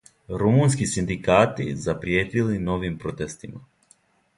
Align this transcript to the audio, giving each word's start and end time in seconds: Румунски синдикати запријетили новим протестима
Румунски 0.41 0.87
синдикати 0.93 1.67
запријетили 1.85 2.59
новим 2.67 3.01
протестима 3.07 3.67